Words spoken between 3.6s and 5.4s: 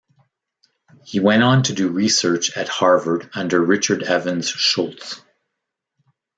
Richard Evans Schultes.